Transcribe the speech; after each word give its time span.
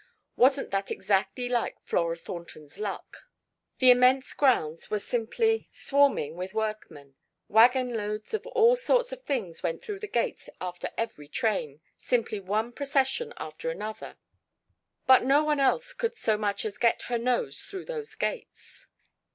Wasn't 0.35 0.71
that 0.71 0.89
exactly 0.89 1.47
like 1.47 1.79
Flora 1.83 2.15
Thornton's 2.17 2.79
luck? 2.79 3.29
The 3.77 3.91
immense 3.91 4.33
grounds 4.33 4.89
were 4.89 4.97
simply 4.97 5.69
swarming 5.71 6.35
with 6.37 6.55
workmen; 6.55 7.13
wagon 7.47 7.95
loads 7.95 8.33
of 8.33 8.47
all 8.47 8.75
sorts 8.75 9.11
of 9.11 9.21
things 9.21 9.61
went 9.61 9.83
through 9.83 9.99
the 9.99 10.07
gates 10.07 10.49
after 10.59 10.89
every 10.97 11.27
train 11.27 11.81
simply 11.99 12.39
one 12.39 12.71
procession 12.71 13.31
after 13.37 13.69
another; 13.69 14.17
but 15.05 15.23
no 15.23 15.43
one 15.43 15.59
else 15.59 15.93
could 15.93 16.17
so 16.17 16.35
much 16.35 16.65
as 16.65 16.79
get 16.79 17.03
her 17.03 17.19
nose 17.19 17.61
through 17.61 17.85
those 17.85 18.15
gates. 18.15 18.87